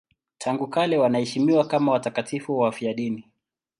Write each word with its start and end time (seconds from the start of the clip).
Tangu 0.37 0.67
kale 0.67 0.97
wanaheshimiwa 0.97 1.65
kama 1.67 1.91
watakatifu 1.91 2.57
wafiadini. 2.57 3.31